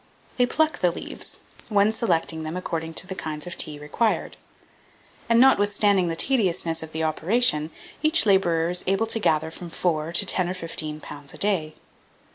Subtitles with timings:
[0.37, 4.35] They pluck the leaves, one selecting them according to the kinds of tea required;
[5.29, 7.69] and, notwithstanding the tediousness of the operation,
[8.01, 11.75] each labourer is able to gather from four to ten or fifteen pounds a day.